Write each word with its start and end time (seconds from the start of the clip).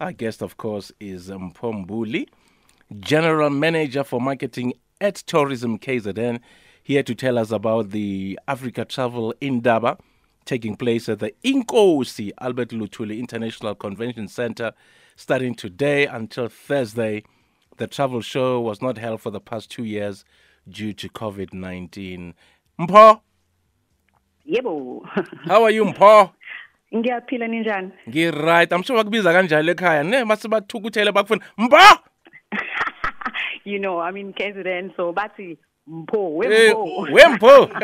Our 0.00 0.12
guest, 0.12 0.42
of 0.42 0.56
course, 0.56 0.92
is 1.00 1.28
Mpho 1.28 1.84
Mbuli, 1.84 2.28
General 3.00 3.50
Manager 3.50 4.04
for 4.04 4.20
Marketing 4.20 4.74
at 5.00 5.16
Tourism 5.16 5.76
KZN, 5.76 6.38
here 6.84 7.02
to 7.02 7.16
tell 7.16 7.36
us 7.36 7.50
about 7.50 7.90
the 7.90 8.38
Africa 8.46 8.84
Travel 8.84 9.34
Indaba 9.40 9.98
taking 10.44 10.76
place 10.76 11.08
at 11.08 11.18
the 11.18 11.34
Inkosi 11.44 12.30
Albert 12.40 12.68
Luthuli 12.68 13.18
International 13.18 13.74
Convention 13.74 14.28
Center 14.28 14.72
starting 15.16 15.56
today 15.56 16.06
until 16.06 16.46
Thursday. 16.46 17.24
The 17.78 17.88
travel 17.88 18.20
show 18.20 18.60
was 18.60 18.80
not 18.80 18.98
held 18.98 19.20
for 19.20 19.30
the 19.30 19.40
past 19.40 19.68
two 19.68 19.84
years 19.84 20.24
due 20.68 20.92
to 20.92 21.08
COVID 21.08 21.52
19. 21.52 22.34
Mpho, 22.78 23.20
Yebo. 24.48 25.00
how 25.46 25.64
are 25.64 25.70
you, 25.70 25.84
Mpho? 25.86 26.32
Ngiyaphila 26.94 27.46
ninjani? 27.48 27.90
Ngi-right. 28.08 28.72
I'm 28.72 28.82
sure 28.82 28.96
bakubiza 28.96 29.32
kanjalo 29.32 29.72
ekhaya. 29.72 30.02
Ne, 30.04 30.24
mase 30.24 30.48
bathukuthele 30.48 31.12
bakufuna. 31.12 31.44
Mpho! 31.58 31.98
You 33.64 33.78
know, 33.78 34.00
I'm 34.00 34.16
in 34.16 34.32
KZN 34.32 34.96
so 34.96 35.12
bathi 35.12 35.58
Mpho, 35.86 36.42
Eh, 36.44 36.72
wempo. 37.12 37.12
Wempho. 37.12 37.68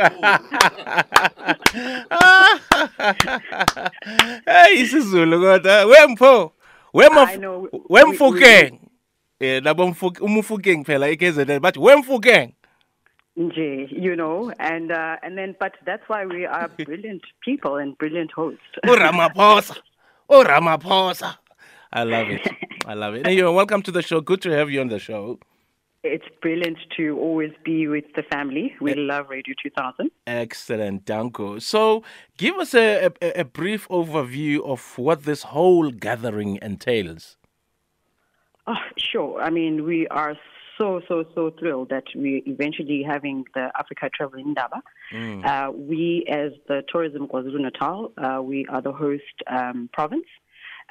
Hey 4.46 4.80
isiZulu 4.80 5.40
kodwa. 5.40 5.84
Wempho. 5.84 6.52
I 6.94 7.36
know. 7.36 7.68
Wemf 7.88 8.20
Wemfukeng. 8.20 8.78
Eh 9.40 9.62
labo 9.64 9.86
mfuke 9.86 10.22
umfukeng 10.24 10.84
phela 10.84 11.08
eKZN 11.08 11.60
bathi 11.60 11.78
Wemfukeng. 11.78 12.52
You 13.36 14.14
know, 14.14 14.52
and 14.60 14.92
uh, 14.92 15.16
and 15.22 15.36
then 15.36 15.56
but 15.58 15.74
that's 15.84 16.08
why 16.08 16.24
we 16.24 16.46
are 16.46 16.68
brilliant 16.84 17.22
people 17.44 17.76
and 17.76 17.98
brilliant 17.98 18.30
hosts. 18.30 18.62
uRamaphosa. 18.84 19.76
uRamaphosa. 20.30 21.36
I 21.92 22.04
love 22.04 22.28
it. 22.28 22.48
I 22.86 22.94
love 22.94 23.14
it. 23.14 23.26
Hey, 23.26 23.36
you're 23.36 23.52
welcome 23.52 23.82
to 23.82 23.90
the 23.90 24.02
show. 24.02 24.20
Good 24.20 24.40
to 24.42 24.50
have 24.50 24.70
you 24.70 24.80
on 24.80 24.88
the 24.88 24.98
show. 24.98 25.38
It's 26.04 26.26
brilliant 26.42 26.78
to 26.96 27.18
always 27.18 27.52
be 27.64 27.88
with 27.88 28.04
the 28.14 28.22
family. 28.22 28.74
We 28.80 28.94
love 28.94 29.30
Radio 29.30 29.54
2000. 29.60 30.10
Excellent, 30.26 31.06
Danko. 31.06 31.58
So, 31.60 32.02
give 32.36 32.56
us 32.56 32.74
a, 32.74 33.10
a, 33.22 33.40
a 33.40 33.44
brief 33.44 33.88
overview 33.88 34.62
of 34.64 34.98
what 34.98 35.22
this 35.24 35.44
whole 35.44 35.90
gathering 35.90 36.58
entails. 36.60 37.38
Oh, 38.66 38.74
sure. 38.98 39.40
I 39.40 39.50
mean, 39.50 39.84
we 39.84 40.06
are 40.08 40.36
so, 40.78 41.00
so, 41.08 41.24
so 41.34 41.52
thrilled 41.58 41.90
that 41.90 42.04
we're 42.14 42.42
eventually 42.46 43.02
having 43.06 43.44
the 43.54 43.70
Africa 43.78 44.10
Travel 44.14 44.38
Indaba. 44.38 44.82
Uh, 45.44 45.70
we, 45.72 46.24
as 46.30 46.52
the 46.68 46.82
Tourism 46.90 47.28
KwaZulu 47.28 47.60
Natal, 47.60 48.12
uh, 48.18 48.42
we 48.42 48.66
are 48.66 48.82
the 48.82 48.92
host 48.92 49.22
um, 49.46 49.88
province. 49.92 50.26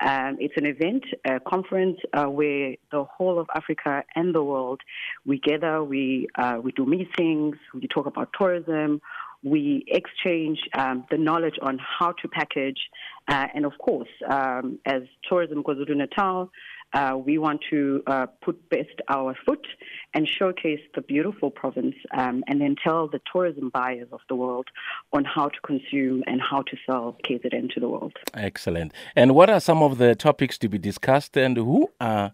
Um, 0.02 0.38
it's 0.40 0.56
an 0.58 0.66
event, 0.66 1.03
a 1.25 1.40
conference 1.40 2.00
uh, 2.14 2.25
where 2.25 2.75
the 2.92 3.03
whole 3.03 3.40
of 3.40 3.48
Africa 3.56 4.03
and 4.16 4.34
the 4.34 4.44
world 4.44 4.81
we 5.25 5.38
gather, 5.40 5.84
we 5.84 6.28
uh, 6.36 6.58
we 6.64 6.72
do 6.72 6.86
meetings, 6.86 7.58
we 7.75 7.88
talk 7.88 8.08
about 8.08 8.30
tourism, 8.38 9.02
we 9.44 9.84
exchange 9.88 10.59
um, 10.78 11.06
the 11.12 11.18
knowledge 11.18 11.56
on 11.62 11.78
how 11.78 12.14
to 12.14 12.28
package, 12.28 12.80
uh, 13.28 13.47
and 13.53 13.66
of 13.66 13.78
course, 13.78 14.09
um, 14.30 14.80
as 14.86 15.03
Tourism 15.30 15.64
KwaZulu 15.64 15.95
Natal, 15.95 16.50
uh, 16.94 17.18
we 17.18 17.38
want 17.38 17.62
to 17.70 18.04
uh, 18.08 18.28
put 18.42 18.70
best 18.70 19.02
our 19.10 19.36
foot 19.46 19.66
and 20.14 20.28
showcase 20.28 20.80
the 20.96 21.02
beautiful 21.02 21.50
province, 21.50 21.96
um, 22.16 22.44
and 22.48 22.62
then 22.62 22.76
tell 22.84 23.08
the 23.08 23.20
tourism 23.32 23.70
buyers 23.70 24.08
of 24.12 24.20
the 24.30 24.36
world 24.36 24.68
on 25.12 25.26
how 25.26 25.50
to 25.50 25.60
consume 25.62 26.24
and 26.28 26.40
how 26.42 26.62
to 26.62 26.78
sell 26.86 27.18
KZN 27.26 27.74
to 27.74 27.80
the 27.80 27.90
world. 27.90 28.14
Excellent. 28.36 28.94
And 29.16 29.34
what 29.34 29.50
are 29.50 29.60
some 29.60 29.82
of 29.82 29.98
the 29.98 30.14
topics 30.16 30.58
to 30.60 30.70
be 30.70 30.78
discussed, 30.78 31.36
and 31.36 31.58
who 31.58 31.90
are, 32.00 32.32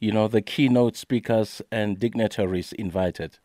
you 0.00 0.12
know, 0.12 0.26
the 0.26 0.42
keynote 0.42 0.96
speakers 0.96 1.62
and 1.70 1.98
dignitaries 1.98 2.72
invited? 2.72 3.38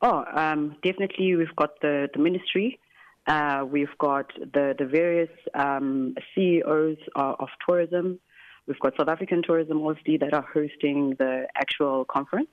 Oh, 0.00 0.24
um, 0.34 0.74
definitely. 0.82 1.36
We've 1.36 1.54
got 1.54 1.80
the, 1.80 2.08
the 2.12 2.18
ministry. 2.18 2.80
Uh, 3.28 3.64
we've 3.70 3.96
got 3.98 4.32
the, 4.36 4.74
the 4.76 4.84
various 4.84 5.30
um, 5.54 6.16
CEOs 6.34 6.96
of, 7.14 7.36
of 7.38 7.48
tourism. 7.64 8.18
We've 8.66 8.78
got 8.78 8.94
South 8.96 9.08
African 9.08 9.42
Tourism 9.42 9.78
OSD 9.78 10.20
that 10.20 10.32
are 10.34 10.46
hosting 10.54 11.16
the 11.18 11.46
actual 11.56 12.04
conference. 12.04 12.50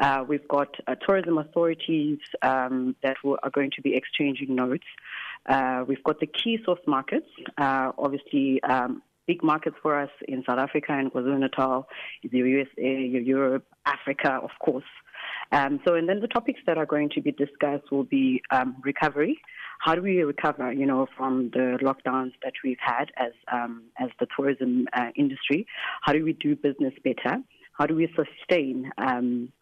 Uh, 0.00 0.24
we've 0.28 0.46
got 0.46 0.74
uh, 0.86 0.94
tourism 0.94 1.38
authorities 1.38 2.18
um, 2.42 2.94
that 3.02 3.16
will, 3.24 3.38
are 3.42 3.50
going 3.50 3.70
to 3.72 3.82
be 3.82 3.96
exchanging 3.96 4.54
notes. 4.54 4.86
Uh, 5.46 5.84
we've 5.88 6.04
got 6.04 6.20
the 6.20 6.26
key 6.26 6.58
source 6.64 6.80
markets, 6.86 7.28
uh, 7.56 7.90
obviously 7.98 8.62
um, 8.62 9.02
big 9.26 9.42
markets 9.42 9.76
for 9.82 9.98
us 9.98 10.10
in 10.26 10.44
South 10.48 10.58
Africa 10.58 10.92
and 10.92 11.12
KwaZulu 11.12 11.38
Natal, 11.38 11.88
the 12.22 12.38
USA, 12.38 13.00
Europe, 13.02 13.66
Africa, 13.86 14.40
of 14.42 14.50
course. 14.60 14.84
Um, 15.50 15.80
so, 15.86 15.94
and 15.94 16.08
then 16.08 16.20
the 16.20 16.28
topics 16.28 16.60
that 16.66 16.76
are 16.76 16.86
going 16.86 17.10
to 17.10 17.20
be 17.20 17.32
discussed 17.32 17.90
will 17.90 18.04
be 18.04 18.42
um, 18.50 18.76
recovery. 18.84 19.38
How 19.80 19.94
do 19.94 20.02
we 20.02 20.22
recover, 20.22 20.72
you 20.72 20.86
know, 20.86 21.06
from 21.16 21.50
the 21.52 21.78
lockdowns 21.82 22.32
that 22.42 22.52
we've 22.62 22.78
had 22.80 23.06
as 23.16 23.32
um, 23.52 23.84
as 23.98 24.10
the 24.20 24.26
tourism 24.36 24.86
uh, 24.92 25.10
industry? 25.16 25.66
How 26.02 26.12
do 26.12 26.24
we 26.24 26.34
do 26.34 26.56
business 26.56 26.92
better? 27.02 27.38
How 27.72 27.86
do 27.86 27.94
we 27.94 28.12
sustain 28.16 28.90
um, 28.98 29.52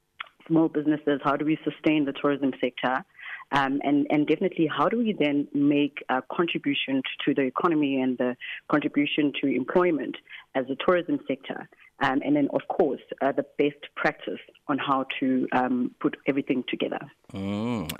small 0.49 0.69
businesses? 0.69 1.21
How 1.23 1.37
do 1.37 1.45
we 1.45 1.59
sustain 1.65 2.05
the 2.05 2.13
tourism 2.13 2.53
sector? 2.61 3.05
Um, 3.53 3.81
and, 3.85 4.07
and 4.11 4.27
definitely, 4.27 4.67
how 4.67 4.89
do 4.89 4.99
we 4.99 5.15
then 5.17 5.47
make 5.55 5.99
a 6.09 6.21
contribution 6.33 7.03
to 7.25 7.35
the 7.35 7.43
economy 7.43 8.01
and 8.01 8.19
the 8.19 8.37
contribution 8.71 9.33
to 9.41 9.47
employment 9.47 10.17
as 10.55 10.65
a 10.69 10.77
tourism 10.85 11.21
sector? 11.29 11.69
Um, 12.01 12.21
and 12.25 12.37
then, 12.37 12.49
of 12.53 12.62
course, 12.69 13.01
uh, 13.23 13.33
the 13.33 13.47
best 13.59 13.79
practice 13.95 14.41
on 14.69 14.79
how 14.79 15.07
to 15.21 15.49
um, 15.53 15.95
put 16.01 16.17
everything 16.27 16.62
together. 16.69 17.01
Mm, 17.33 17.91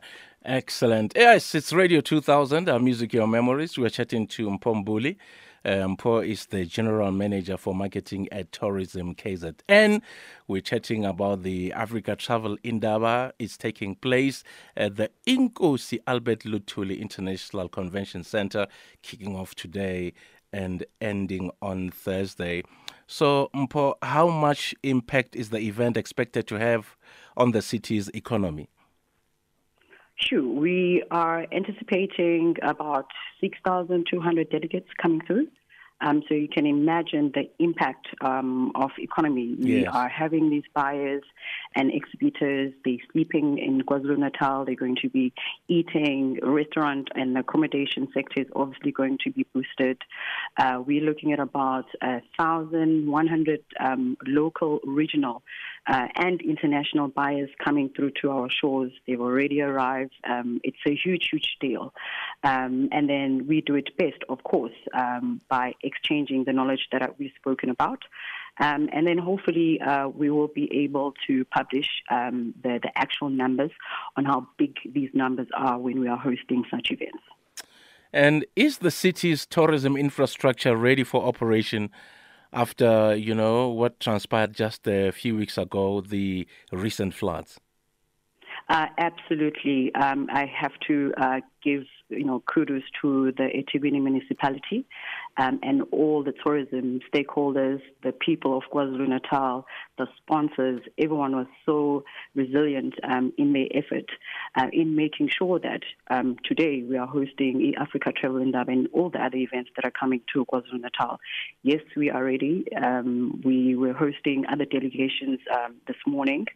excellent. 0.45 1.13
Yes, 1.17 1.55
it's 1.55 1.73
Radio 1.73 2.01
2000, 2.01 2.69
our 2.69 2.79
music, 2.79 3.15
your 3.15 3.27
memories. 3.27 3.79
We're 3.79 3.89
chatting 3.89 4.27
to 4.29 4.49
Mpho 4.49 4.85
Mbuli. 4.85 5.17
Uh, 5.65 5.85
Mpho 5.89 6.25
is 6.25 6.47
the 6.47 6.65
general 6.65 7.11
manager 7.11 7.57
for 7.57 7.75
marketing 7.75 8.29
at 8.31 8.53
Tourism 8.53 9.17
KZN. 9.17 10.01
We're 10.47 10.61
chatting 10.61 11.05
about 11.05 11.43
the 11.43 11.73
Africa 11.73 12.15
Travel 12.15 12.57
Indaba. 12.63 13.33
It's 13.41 13.57
taking 13.57 13.97
place 13.97 14.45
at 14.77 14.95
the 14.95 15.11
Inkosi 15.27 15.99
Albert 16.07 16.41
Luthuli 16.45 17.01
International 17.01 17.69
Convention 17.69 18.23
Center, 18.23 18.69
kicking 19.03 19.35
off 19.35 19.57
today 19.57 20.13
and 20.53 20.85
ending 21.01 21.51
on 21.61 21.91
Thursday. 21.91 22.63
So, 23.07 23.51
Mpho, 23.55 23.95
how 24.03 24.29
much 24.29 24.75
impact 24.83 25.37
is 25.37 25.51
the 25.51 25.59
event 25.59 25.97
expected 25.97 26.47
to 26.49 26.59
have 26.59 26.97
on 27.37 27.53
the 27.53 27.63
city's 27.63 28.09
economy? 28.11 28.69
Sure. 30.17 30.43
We 30.43 31.05
are 31.11 31.47
anticipating 31.53 32.57
about 32.63 33.07
6,200 33.41 34.51
delegates 34.51 34.89
coming 35.01 35.21
through. 35.27 35.49
Um, 36.01 36.23
so 36.29 36.35
you 36.35 36.49
can 36.49 36.67
imagine 36.67 37.33
the 37.35 37.49
impact 37.59 38.07
um, 38.21 38.73
of 38.75 38.91
economy. 38.99 39.55
We 39.59 39.81
Yes. 39.83 39.91
are 39.95 40.09
having 40.09 40.51
these 40.51 40.65
buyers 40.75 41.23
and 41.75 41.91
exhibitors. 41.93 42.73
They're 42.85 42.97
sleeping 43.13 43.59
in 43.59 43.83
KwaZulu 43.83 44.19
Natal. 44.19 44.65
They're 44.65 44.75
going 44.75 44.97
to 45.03 45.09
be 45.09 45.33
eating. 45.69 46.39
Restaurant 46.43 47.09
and 47.15 47.37
accommodation 47.39 48.09
sector 48.13 48.43
is 48.43 48.49
obviously 48.55 48.93
going 48.93 49.19
to 49.25 49.31
be 49.31 49.47
boosted. 49.55 49.99
Uh, 50.59 50.83
we're 50.87 51.03
looking 51.05 51.33
at 51.33 51.41
about 51.41 51.87
uh, 52.03 52.21
1,100 52.37 53.65
um, 53.81 54.17
local, 54.27 54.81
regional, 54.85 55.43
uh, 55.87 56.09
and 56.17 56.41
international 56.43 57.09
buyers 57.09 57.49
coming 57.65 57.91
through 57.95 58.13
to 58.23 58.31
our 58.31 58.49
shores. 58.51 58.93
They've 59.07 59.21
already 59.21 59.61
arrived. 59.61 60.15
Um, 60.29 60.61
it's 60.65 60.77
a 60.87 60.95
huge, 60.95 61.29
huge 61.31 61.57
deal. 61.61 61.93
Um, 62.43 62.89
and 62.93 63.09
then 63.09 63.47
we 63.47 63.61
do 63.61 63.75
it 63.77 63.97
best, 63.97 64.23
of 64.29 64.43
course, 64.43 64.75
um, 64.95 65.41
by 65.49 65.75
exchanging 65.83 66.45
the 66.45 66.53
knowledge 66.53 66.89
that 66.93 67.19
we've 67.19 67.33
spoken 67.39 67.71
about. 67.71 68.03
Um, 68.59 68.89
and 68.93 69.07
then 69.07 69.19
hopefully 69.19 69.81
uh, 69.81 70.09
we 70.09 70.31
will 70.31 70.49
be 70.49 70.69
able 70.85 71.13
to 71.27 71.45
publish 71.47 71.89
um, 72.11 72.55
the, 72.63 72.81
the 72.83 72.91
actual 72.97 73.29
numbers 73.29 73.71
on 74.17 74.25
how 74.25 74.49
big 74.57 74.77
these 74.93 75.11
numbers 75.13 75.49
are 75.55 75.79
when 75.79 76.01
we 76.01 76.09
are 76.09 76.17
hosting 76.17 76.65
such 76.71 76.91
events. 76.91 77.23
And 78.13 78.47
is 78.57 78.79
the 78.79 78.91
city's 78.91 79.45
tourism 79.45 79.97
infrastructure 79.97 80.75
ready 80.75 81.05
for 81.05 81.23
operation 81.23 81.91
after, 82.53 83.15
you 83.15 83.35
know, 83.35 83.69
what 83.69 84.01
transpired 84.01 84.55
just 84.55 84.87
a 84.87 85.11
few 85.11 85.37
weeks 85.37 85.59
ago, 85.59 86.01
the 86.01 86.47
recent 86.73 87.15
floods? 87.15 87.61
Uh, 88.69 88.87
absolutely. 88.99 89.95
Um, 89.95 90.29
I 90.33 90.47
have 90.47 90.73
to 90.89 91.13
uh, 91.17 91.41
give 91.63 91.85
you 92.09 92.25
know 92.25 92.43
kudos 92.53 92.83
to 93.03 93.33
the 93.33 93.49
eThekwini 93.55 94.03
municipality 94.03 94.87
um, 95.39 95.61
and 95.63 95.83
all 95.93 96.23
the 96.23 96.33
tourism 96.45 97.01
stakeholders, 97.13 97.81
the 98.03 98.13
people 98.13 98.57
of 98.57 98.65
KwaZulu 98.73 99.09
Natal, 99.09 99.67
the 99.99 100.07
sponsors, 100.19 100.81
everyone 100.99 101.37
was 101.37 101.47
so 101.65 102.05
resilient 102.35 102.95
um, 103.05 103.33
in 103.39 103.53
their 103.53 103.67
effort 103.75 104.07
uh, 104.57 104.67
in 104.73 104.97
making 104.97 105.29
sure 105.29 105.59
that 105.59 105.83
um, 106.11 106.37
today 106.45 106.83
we 106.83 106.97
are 106.97 107.07
hosting 107.07 107.75
Africa 107.79 108.13
Travel 108.13 108.41
Indaba 108.41 108.73
and 108.73 108.89
all 108.93 109.11
the 109.11 109.23
other 109.23 109.37
events 109.37 109.71
that 109.77 109.85
are 109.85 109.91
coming 109.91 110.21
to 110.33 110.45
KwaZulu 110.47 110.81
Natal. 110.81 111.19
Yes, 111.63 111.83
we 111.97 112.11
are 112.11 112.25
ready. 112.25 112.65
Um, 112.83 113.41
we 113.45 113.77
were 113.77 113.93
hosting 113.93 114.45
other 114.51 114.65
delegations 114.65 115.41
um, 115.55 115.77
this 115.87 115.97
morning. 116.07 116.47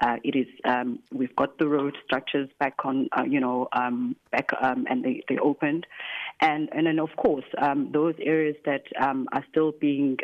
Uh, 0.00 0.16
it 0.24 0.36
is 0.36 0.46
um, 0.64 0.98
we've 1.12 1.34
got 1.36 1.58
the 1.58 1.68
road 1.68 1.96
structures 2.04 2.48
back 2.58 2.84
on, 2.84 3.08
uh, 3.16 3.24
you 3.24 3.40
know, 3.40 3.68
back 4.30 4.48
and 4.60 5.04
they 5.04 5.22
they 5.28 5.38
opened, 5.38 5.86
and 6.40 6.68
and 6.72 6.86
then 6.86 6.98
of 6.98 7.10
course 7.16 7.44
those 7.92 8.14
areas 8.20 8.56
that 8.64 8.84
are 9.00 9.44
still 9.50 9.72
being 9.80 10.16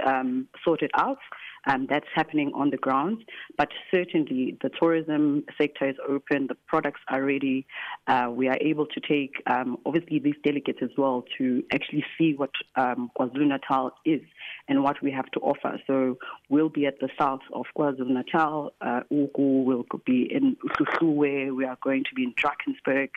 sorted 0.64 0.90
out. 0.94 1.18
Um, 1.66 1.86
that's 1.90 2.06
happening 2.14 2.52
on 2.54 2.70
the 2.70 2.78
ground, 2.78 3.22
but 3.58 3.68
certainly 3.90 4.56
the 4.62 4.70
tourism 4.80 5.44
sector 5.60 5.90
is 5.90 5.96
open, 6.08 6.46
the 6.46 6.54
products 6.66 7.00
are 7.08 7.22
ready. 7.22 7.66
Uh, 8.06 8.28
we 8.32 8.48
are 8.48 8.56
able 8.62 8.86
to 8.86 8.98
take, 8.98 9.42
um, 9.46 9.76
obviously, 9.84 10.20
these 10.20 10.36
delegates 10.42 10.78
as 10.80 10.88
well 10.96 11.22
to 11.36 11.62
actually 11.70 12.02
see 12.16 12.32
what 12.34 12.48
um, 12.76 13.10
KwaZulu 13.18 13.46
Natal 13.46 13.92
is 14.06 14.22
and 14.68 14.82
what 14.82 15.02
we 15.02 15.10
have 15.10 15.30
to 15.32 15.40
offer. 15.40 15.78
So 15.86 16.16
we'll 16.48 16.70
be 16.70 16.86
at 16.86 16.98
the 16.98 17.10
south 17.20 17.42
of 17.52 17.66
KwaZulu 17.76 18.08
Natal. 18.08 18.72
Uh, 18.80 19.00
Ugu 19.12 19.62
will 19.62 19.84
be 20.06 20.32
in 20.32 20.56
Hluhluwe. 20.64 21.54
We 21.54 21.66
are 21.66 21.76
going 21.84 22.04
to 22.04 22.14
be 22.14 22.24
in 22.24 22.32
Drakensberg 22.42 23.10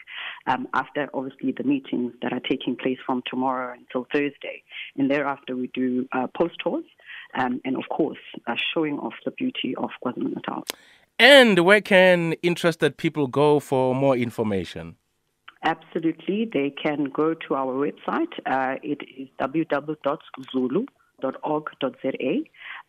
um, 0.48 0.68
after, 0.74 1.08
obviously, 1.14 1.54
the 1.54 1.64
meetings 1.64 2.12
that 2.22 2.34
are 2.34 2.42
taking 2.42 2.76
place 2.84 3.00
from 3.06 3.24
tomorrow 3.26 3.74
until 3.74 4.06
Thursday. 4.14 4.64
And 4.98 5.10
thereafter, 5.10 5.56
we 5.56 5.68
do 5.74 6.08
uh, 6.12 6.28
post 6.38 6.56
tours 6.64 6.86
um, 7.36 7.62
and 7.66 7.76
of 7.78 7.84
course, 7.90 8.20
uh, 8.48 8.56
showing 8.74 9.00
off 9.00 9.14
the 9.26 9.32
beauty 9.32 9.76
of 9.76 9.90
KwaZulu 10.04 10.36
Natal. 10.36 10.64
And 11.20 11.60
where 11.60 11.82
can 11.82 12.34
interested 12.42 12.98
people 12.98 13.28
go 13.28 13.60
for 13.60 13.94
more 13.96 14.16
information? 14.16 14.96
Absolutely. 15.64 16.50
They 16.52 16.70
can 16.72 17.06
go 17.06 17.34
to 17.34 17.56
our 17.56 17.74
website. 17.74 18.34
Uh, 18.46 18.76
it 18.84 19.00
is 19.18 19.30
www.zulu.org.za. 19.40 20.04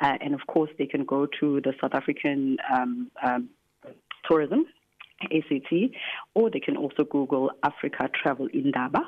Uh, 0.00 0.18
and 0.20 0.34
of 0.34 0.40
course, 0.48 0.70
they 0.78 0.86
can 0.86 1.04
go 1.04 1.26
to 1.38 1.60
the 1.60 1.72
South 1.80 1.94
African 1.94 2.56
um, 2.74 3.10
um, 3.24 3.48
Tourism 4.28 4.66
ACT, 5.24 5.96
or 6.34 6.50
they 6.50 6.60
can 6.60 6.76
also 6.76 7.04
Google 7.04 7.50
Africa 7.62 8.08
Travel 8.22 8.48
Indaba. 8.52 9.00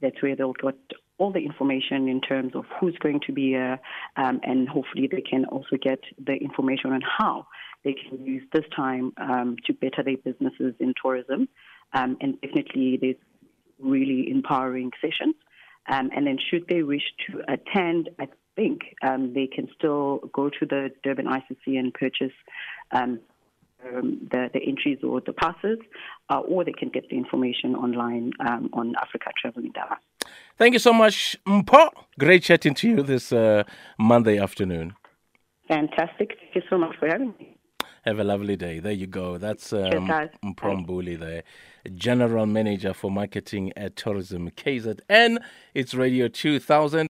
That's 0.00 0.20
where 0.22 0.36
they'll 0.36 0.52
get 0.52 0.76
all 1.18 1.32
the 1.32 1.40
information 1.40 2.08
in 2.08 2.20
terms 2.20 2.52
of 2.54 2.64
who's 2.80 2.96
going 2.98 3.20
to 3.26 3.32
be 3.32 3.48
here, 3.48 3.78
um, 4.16 4.40
and 4.42 4.68
hopefully 4.68 5.08
they 5.10 5.20
can 5.20 5.44
also 5.46 5.76
get 5.80 6.00
the 6.24 6.34
information 6.34 6.92
on 6.92 7.02
how 7.02 7.46
they 7.84 7.94
can 7.94 8.24
use 8.24 8.42
this 8.52 8.64
time 8.74 9.12
um, 9.18 9.56
to 9.66 9.72
better 9.72 10.02
their 10.02 10.16
businesses 10.16 10.74
in 10.80 10.94
tourism. 11.00 11.48
Um, 11.92 12.16
and 12.20 12.40
definitely, 12.40 12.98
there's 13.00 13.16
really 13.78 14.30
empowering 14.30 14.90
sessions. 15.00 15.34
Um, 15.88 16.10
and 16.16 16.26
then, 16.26 16.38
should 16.50 16.66
they 16.68 16.82
wish 16.82 17.02
to 17.26 17.40
attend, 17.46 18.08
I 18.18 18.28
think 18.56 18.80
um, 19.02 19.34
they 19.34 19.46
can 19.46 19.68
still 19.76 20.20
go 20.32 20.48
to 20.48 20.66
the 20.66 20.90
Durban 21.02 21.26
ICC 21.26 21.78
and 21.78 21.92
purchase 21.92 22.32
um, 23.86 24.28
the, 24.30 24.50
the 24.52 24.60
entries 24.66 24.98
or 25.02 25.20
the 25.20 25.32
passes, 25.32 25.78
uh, 26.30 26.40
or 26.40 26.64
they 26.64 26.72
can 26.72 26.88
get 26.88 27.08
the 27.08 27.16
information 27.16 27.74
online 27.74 28.32
um, 28.46 28.70
on 28.72 28.94
Africa 29.00 29.30
Traveling 29.40 29.66
Indaba. 29.66 29.98
Thank 30.56 30.72
you 30.74 30.78
so 30.78 30.92
much, 30.92 31.36
Mpho. 31.46 31.90
Great 32.18 32.42
chatting 32.42 32.74
to 32.74 32.88
you 32.88 33.02
this 33.02 33.32
uh, 33.32 33.64
Monday 33.98 34.38
afternoon. 34.38 34.94
Fantastic. 35.68 36.36
Thank 36.40 36.54
you 36.54 36.62
so 36.70 36.78
much 36.78 36.96
for 36.98 37.08
having 37.08 37.34
me. 37.38 37.56
Have 38.04 38.18
a 38.18 38.24
lovely 38.24 38.54
day. 38.56 38.80
There 38.80 38.92
you 38.92 39.06
go. 39.06 39.38
That's 39.38 39.72
um, 39.72 40.10
Mbuli 40.62 41.18
there, 41.18 41.42
General 41.94 42.44
Manager 42.44 42.92
for 42.92 43.10
Marketing 43.10 43.72
at 43.76 43.96
Tourism 43.96 44.50
KZN. 44.50 45.38
It's 45.72 45.94
Radio 45.94 46.28
2000. 46.28 47.00